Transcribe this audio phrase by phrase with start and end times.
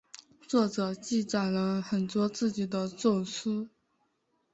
[0.47, 3.67] 作者记载了很多自己的奏疏。